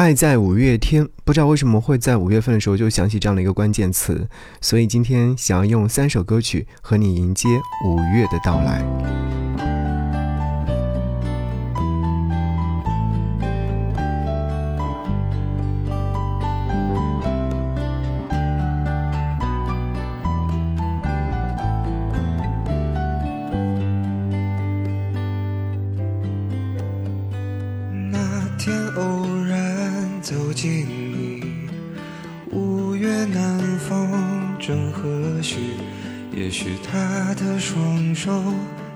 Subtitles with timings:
[0.00, 4.26] 爱在五月天，不知道为什么会在五月份的时候就想起这样的一个关键词，
[4.58, 7.46] 所以今天想要用三首歌曲和你迎接
[7.84, 8.82] 五月的到来。
[32.50, 34.10] 五月南风
[34.58, 35.08] 正和
[35.40, 35.56] 煦，
[36.32, 38.42] 也许他的双手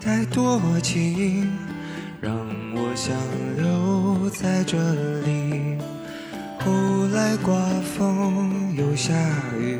[0.00, 1.50] 太多情，
[2.20, 2.34] 让
[2.74, 3.14] 我想
[3.56, 4.78] 留在这
[5.22, 5.78] 里。
[6.58, 6.70] 后
[7.12, 7.56] 来刮
[7.96, 9.14] 风又下
[9.58, 9.78] 雨，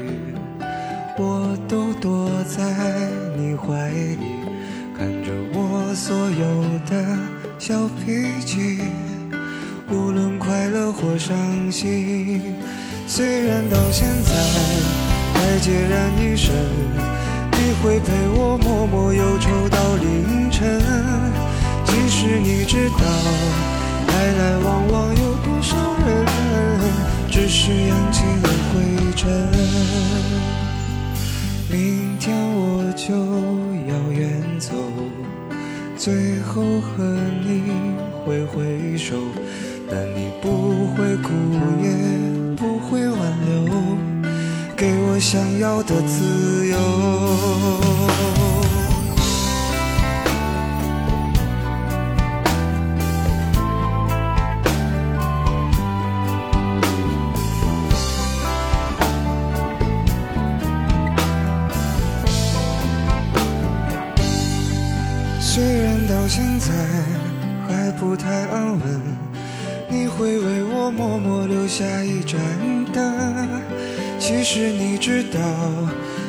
[1.19, 4.17] 我都躲在你怀里，
[4.97, 7.19] 看着我所有的
[7.59, 8.81] 小脾气。
[9.93, 12.43] 无论快乐或伤心，
[13.07, 14.35] 虽然到现在
[15.33, 16.53] 还孑然一身，
[17.53, 20.83] 你会陪我默默忧愁到凌晨。
[21.85, 23.07] 其实你知道，
[24.09, 26.27] 来来往往有多少人，
[27.31, 29.31] 只是扬起了灰尘。
[31.71, 33.15] 明天我就
[33.87, 34.75] 要远走，
[35.97, 37.05] 最后和
[37.47, 37.71] 你
[38.27, 39.15] 挥挥手。
[39.93, 41.31] 但你不会哭，
[41.83, 41.91] 也
[42.57, 43.99] 不会挽留，
[44.77, 48.40] 给我想要的自由。
[75.01, 75.41] 知道，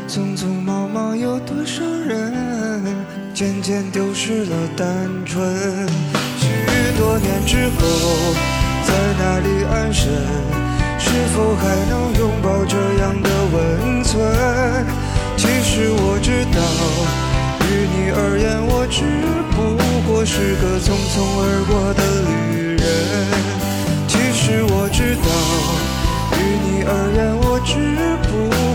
[0.08, 2.96] 匆匆忙忙有多少人，
[3.34, 4.88] 渐渐丢失了单
[5.26, 5.46] 纯。
[6.40, 6.48] 许
[6.98, 8.34] 多年之后，
[8.88, 10.10] 在哪里安身？
[10.98, 14.24] 是否还能拥抱这样的温存？
[15.36, 16.62] 其实我知道，
[17.68, 19.04] 于你而言，我只
[19.52, 19.76] 不
[20.10, 22.88] 过是个匆匆而过的旅人。
[24.08, 25.28] 其实我知道，
[26.86, 27.72] 而言，我只
[28.28, 28.30] 不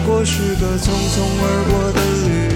[0.06, 2.55] 过是个匆匆而过的旅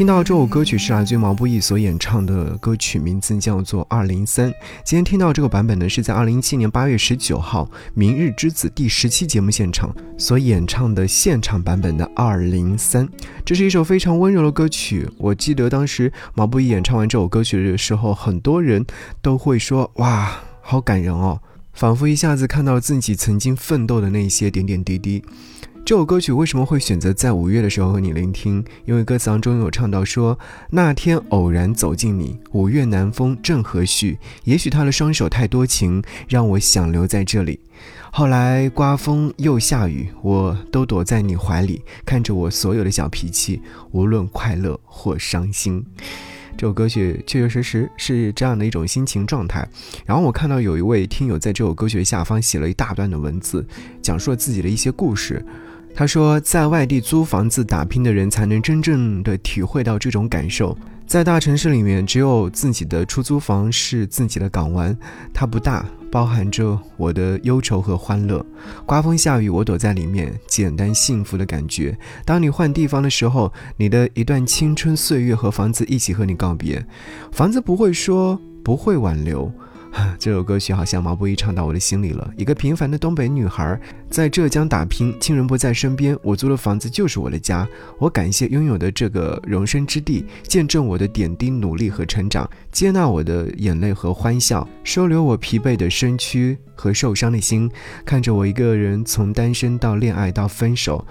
[0.00, 4.50] 听到这首歌曲是来自于毛不易所演唱的歌曲，名字叫做《二零三》。
[4.82, 13.06] 今天听到这个版本呢，是在二零一七年八月十九号《明日之子》第十期节目现场所演唱的现场版本的《二零三》。
[13.44, 15.06] 这是一首非常温柔的歌曲。
[15.18, 18.86] 我记得当时毛不易演唱完这首歌曲的时候，很多人
[19.20, 21.42] 都会说：“哇，好感人哦。”
[21.74, 25.22] 仿佛一下子看到自己曾经奋斗的那些点点滴滴。
[25.84, 28.64] 这首歌曲为什么会选择在五月的时候和你聆听？
[28.84, 30.38] 因为歌词当中有唱到说
[30.70, 37.58] ：“那天偶然走进你，五月南风正和煦，也许他的双手太多情，让我想留在这里。
[38.12, 45.84] 后来刮风又下雨，我都躲在你怀里，看着我所有的小脾气，无论快乐或伤心。”
[46.56, 49.66] 这首歌曲确确实实是这样的一种心情状态。
[50.04, 53.66] 然后我看到有一位听友在这首歌曲下方写了一大段的文字，
[54.02, 55.44] 讲述了自己的一些故事。
[55.94, 60.76] 他说，在外地租房子打拼的人才能真正的体会到这种感受。
[61.06, 64.96] 在大城市里面，只有自己的出租房是自己的港湾，
[65.34, 68.46] 它不大，包含着我的忧愁和欢乐。
[68.86, 71.98] 刮风下雨，我躲在里面，简单幸福的感觉。
[72.24, 76.86] 当你换地方的时候，你的一段青春岁月和房子一起和你告别，
[77.32, 79.52] 房子不会说，不会挽留。
[80.18, 82.30] 这首歌曲好像毛不易唱到我的心里了。
[82.36, 83.78] 一个平凡的东北女孩，
[84.08, 87.66] 在浙江打拼，亲人不在身边，我租的房子就是我的家。
[87.98, 97.70] 我感谢拥有的这个容身之地，见证我的点滴努力和成长，接纳我的眼泪和欢笑，收留我疲惫的身躯和受伤的心。
[98.04, 101.04] 看着我一个人从单身到恋爱到分手，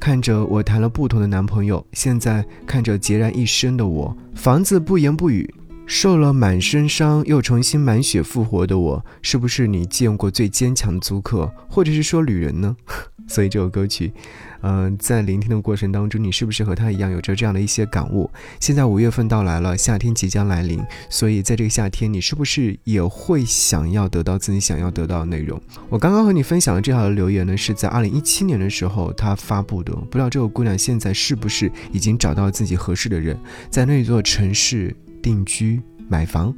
[0.00, 5.48] 看着我谈了不同的男朋友，现在看着孑然一身的我，房子不言不语。
[5.86, 12.76] 受了满身伤又重新满血复活的我，是不是你见过最坚强的租客，或者是说旅人呢？
[13.26, 14.12] 所以这首歌曲，
[14.60, 18.30] 嗯，在聆听的过程当中，你是不是和他一样有着这样的一些感悟？
[18.60, 20.78] 现在五月份到来了，夏天即将来临，
[21.08, 25.58] 所以在这个夏天，你是不是也会想要得到自己想要得到的内容？
[25.88, 33.38] 我刚刚和你分享的这条留言呢，是在二零一七年的时候他发布的，不知道这个姑娘现在是不是已经找到自己合适的人，
[33.70, 34.94] 在那座城市。
[35.24, 36.54] 定居买房，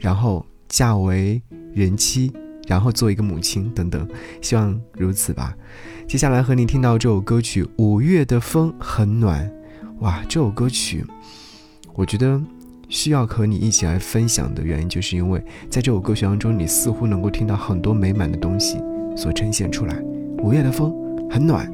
[0.00, 1.40] 然后嫁为
[1.72, 2.32] 人妻，
[2.66, 4.04] 然后做一个母亲等等，
[4.42, 5.56] 希望如此吧。
[6.08, 9.48] 接下来和你听到这首歌曲《五月的风很暖》，
[10.00, 11.04] 哇，这首歌曲，
[11.94, 12.42] 我觉得
[12.88, 18.76] 需要和你一起来分享的原因，就是因为在这首歌曲当中，你似乎能够听到很多美满的东西
[19.16, 19.96] 所呈现出来。
[20.42, 20.92] 五月的风
[21.30, 21.72] 很暖。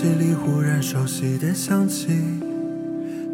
[0.00, 2.08] 空气里忽然熟悉的香气，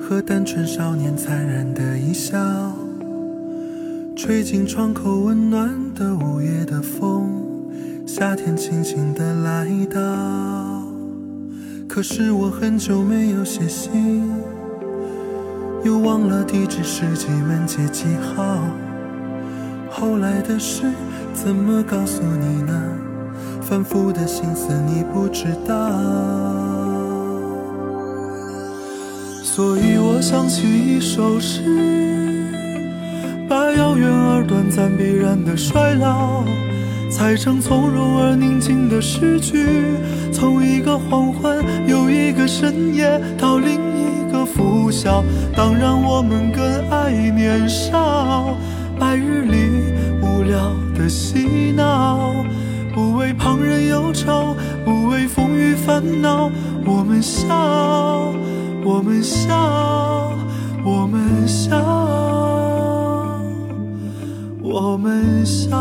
[0.01, 2.37] 和单纯少年灿然的一笑，
[4.17, 7.45] 吹进窗口温暖的午夜的风，
[8.05, 10.83] 夏天轻轻的来到。
[11.89, 14.29] 可是我很久没有写信，
[15.85, 18.59] 又忘了地址是几门街几号。
[19.89, 20.83] 后来的事
[21.33, 22.83] 怎么告诉你呢？
[23.63, 25.47] 反复的心思你不知
[29.57, 31.63] 所以我想起一首诗，
[33.49, 36.45] 把遥远而短暂必然的衰老，
[37.11, 39.65] 裁成从容而宁静的诗句，
[40.31, 45.25] 从一个黄昏又一个深夜到另一个拂晓，
[45.57, 48.59] 当然我们更爱年少，
[49.01, 49.57] 白日里
[50.21, 52.31] 无聊的嬉闹。
[52.95, 54.55] 不为旁人忧愁，
[54.85, 56.51] 不为风雨烦恼，
[56.85, 58.35] 我们笑，
[58.87, 60.33] 我们笑，
[60.85, 61.77] 我们笑，
[64.63, 65.77] 我们笑。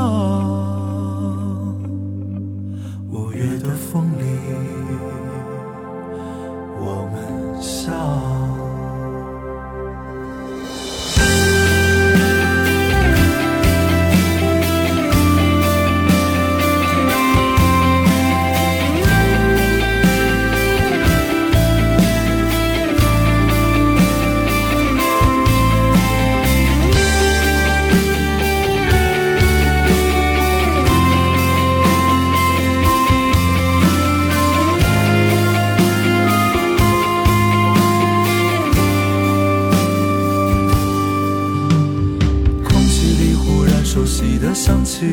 [44.05, 45.11] 熟悉的香气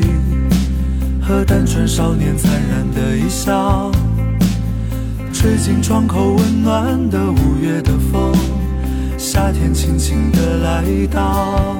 [1.22, 3.90] 和单纯少年灿然的一笑，
[5.32, 8.34] 吹进窗口温暖的五月的风，
[9.16, 11.74] 夏天轻轻地来到。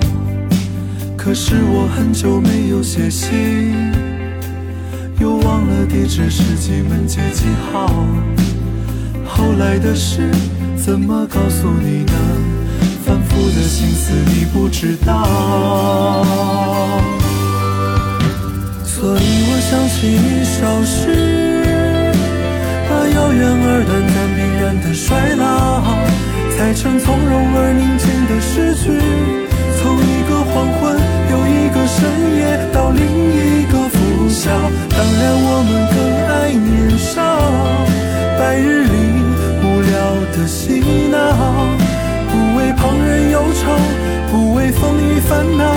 [1.15, 3.93] 可是我很久没有写信，
[5.21, 7.93] 又忘了地址是几门街几号。
[9.27, 10.31] 后来的事
[10.83, 12.13] 怎么告诉你呢？
[13.05, 16.32] 反复的心思你不知道。
[26.75, 28.91] 成从容而宁静的诗句。
[29.79, 30.97] 从一个黄昏
[31.31, 32.01] 又一个深
[32.37, 32.41] 夜
[32.73, 34.51] 到另一个拂晓，
[34.89, 35.97] 当然我们更
[36.29, 37.21] 爱年少。
[38.39, 38.95] 白日里
[39.63, 39.93] 无聊
[40.33, 40.81] 的嬉
[41.11, 41.17] 闹，
[42.31, 43.63] 不为旁人忧愁，
[44.31, 45.75] 不为风雨烦恼，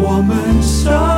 [0.00, 1.13] 我们相，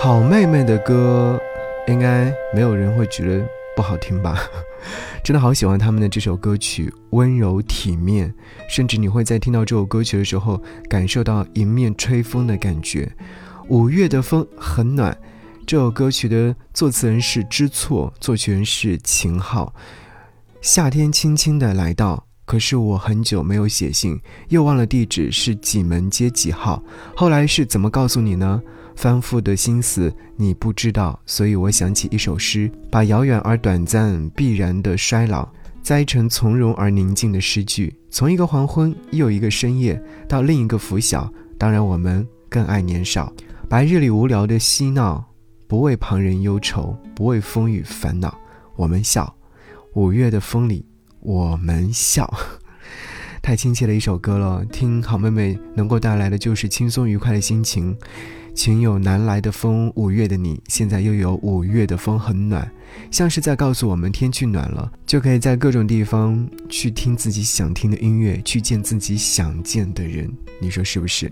[0.00, 1.40] 好妹妹的歌，
[1.88, 4.38] 应该没有人会觉得不好听吧？
[5.24, 8.32] 真的好喜欢他们的这首歌曲，温柔体面，
[8.70, 13.10] 甚至你会在听到这首歌曲的时候，感受到迎面吹风的感觉。
[13.66, 15.18] 五月的风很暖。
[15.66, 19.74] 这首歌曲的作词人是知错，作曲人是秦昊。
[20.60, 26.84] 夏天轻轻的来到，可是我很久没有写信，又忘了地址是几门街几号。
[27.16, 28.62] 后来是怎么告诉你呢？
[28.98, 35.48] 翻覆的心思你不知道，所以我想起一首诗，把遥远而短暂、必然的衰老，
[35.80, 37.94] 栽成从容而宁静的诗句。
[38.10, 41.32] 从一个黄昏，又一个深夜，到另一个拂晓。
[41.56, 43.32] 当然，我们更爱年少，
[43.68, 45.24] 白日里无聊的嬉闹。
[45.68, 48.36] 不为旁人忧愁，不为风雨烦恼，
[48.74, 49.32] 我们笑。
[49.94, 50.84] 五月的风里，
[51.20, 52.28] 我们笑。
[53.40, 57.96] 太亲切的一首歌了，听好妹妹能够带来的就是轻松愉快的心情。
[58.58, 62.68] 情有难来的风，五月的你，现在又有五月的风很暖，
[63.08, 70.28] 像是在告诉我们天气暖了，就可以在各种地方去听自己想听的音乐，去见自己想见的人。
[70.60, 71.30] 你说是不是？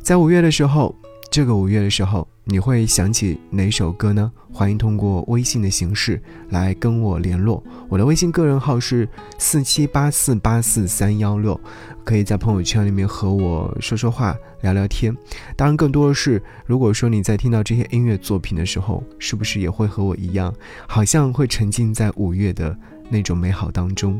[0.00, 0.94] 在五月的时候。
[1.36, 4.32] 这个五月的时候，你会想起哪首歌呢？
[4.50, 7.62] 欢迎通过微信的形式来跟我联络。
[7.90, 11.60] 我的微信个人号是四七八四八四三幺六，
[12.06, 15.14] 可以在朋友圈里面和我说说话、聊聊天。
[15.54, 20.54] 当然，更多的是，如果说你在听到这些音乐作品的时候，是不是也会和我一样，
[20.88, 22.74] 好像会沉浸在五月的
[23.10, 24.18] 那种美好当中？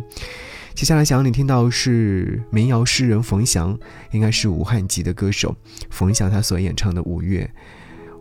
[0.77, 3.77] 接下来想让你听到是民谣诗人冯翔，
[4.11, 5.57] 应该是武汉籍的歌手。
[5.89, 7.51] 冯翔他所演唱的《五月》，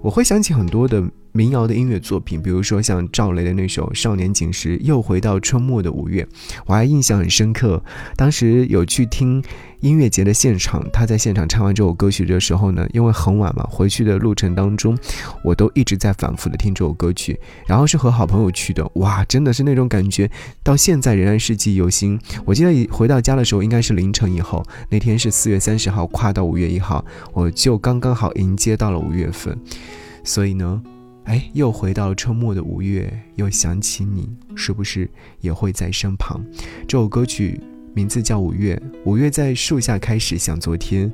[0.02, 1.04] 我会想起很多的。
[1.36, 6.26] 民谣的音乐作品，比如说像赵雷的那首《少年锦时》，又回到春末的五月，
[6.66, 7.84] 我还印象很深刻。
[8.16, 9.44] 当时有去听
[9.82, 14.98] 音乐节的现场，他在现场唱完这首歌曲的时候呢，因为很晚嘛，回去的路程当中，
[15.44, 17.38] 我都一直在反复的听这首歌曲。
[17.68, 20.32] 然后是和好朋友去的，哇，真的是那种感觉，
[20.64, 22.18] 到现在仍然是记忆犹新。
[22.46, 29.60] 我记得回到家的时候应该是凌晨以后，那天是四月三十号，跨到五月一号，我就刚刚好迎接到了五月份，
[30.24, 30.82] 所以呢。
[31.26, 35.10] 哎，又回到春末的五月，又想起你，是不是
[35.42, 36.40] 也会在身旁？
[36.88, 37.60] 这首歌曲
[37.96, 41.12] 名字叫《五月》，五月在树下开始想昨天，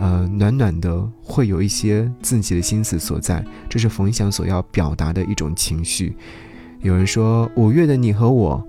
[0.00, 6.16] 呃，暖暖的，会有一些自己的心思所在，这是冯翔所要表达的一种情绪。
[6.80, 8.66] 有人说，五月的你和我。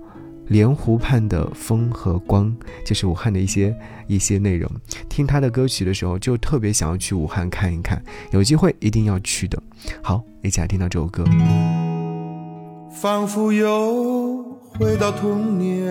[0.48, 4.70] 莲湖畔的风和光，就是武汉的一些一些内容。
[5.08, 9.62] 听他的歌曲的时候，就特别想要去武汉看一看，有机会一定要去的。
[10.02, 11.24] 好，一起来听到这首歌。
[12.90, 14.42] 仿佛又
[14.78, 15.84] 回到童年，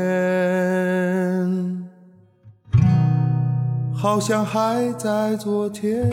[3.93, 6.09] 好像还在昨天。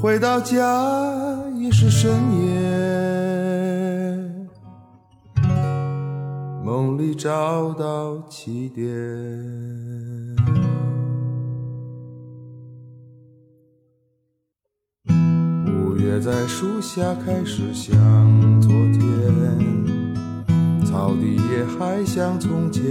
[0.00, 0.62] 回到家
[1.56, 2.67] 已是深夜。
[6.64, 8.84] 梦里找到起点，
[15.66, 17.90] 五月在树下开始像
[18.60, 19.02] 昨天，
[20.84, 22.84] 草地也还像从前，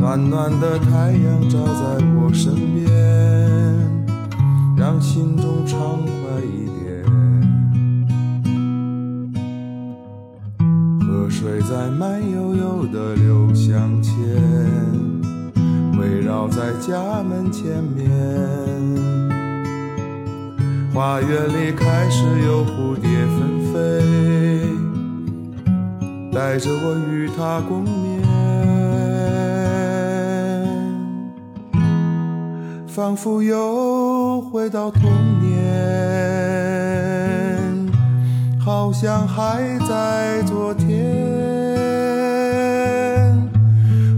[0.00, 2.88] 暖暖的太阳照在我身边，
[4.76, 6.23] 让心中畅快
[11.14, 14.12] 河水在慢悠悠地流向前，
[15.96, 18.10] 围绕在家门前面。
[20.92, 23.38] 花园里开始有蝴蝶纷
[23.72, 23.78] 飞，
[26.32, 28.20] 带着我与它共眠。
[32.88, 35.02] 仿佛又回到童
[35.40, 35.43] 年，
[38.64, 40.88] 好像还在昨天。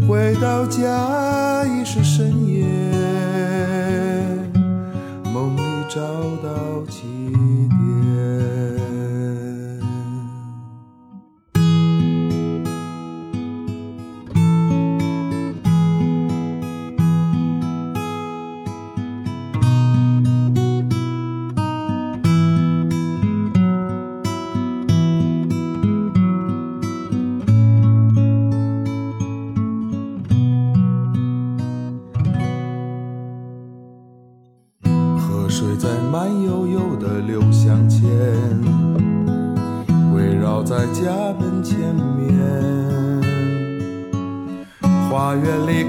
[0.08, 2.65] 回到家已是深夜，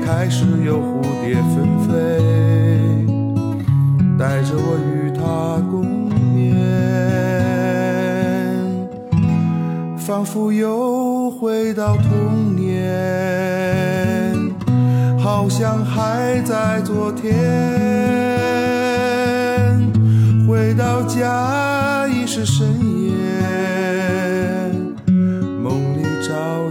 [0.05, 1.91] 开始有蝴蝶纷飞，
[4.17, 5.21] 带着我与他
[5.69, 5.75] 共
[6.33, 6.55] 眠，
[9.97, 14.33] 仿佛又回到童年，
[15.19, 17.35] 好像还在昨天。
[20.47, 22.67] 回到家已是深
[23.03, 23.11] 夜，
[25.61, 26.66] 梦里找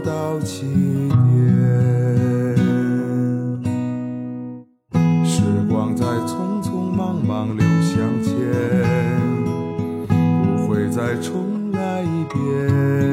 [11.20, 13.06] 重来一遍。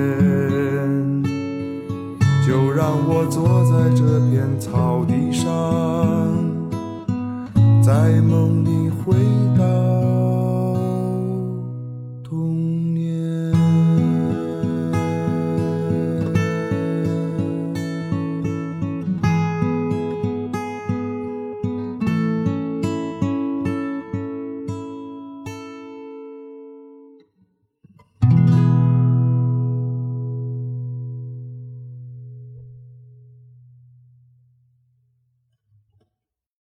[2.46, 5.06] 就让我坐在这片草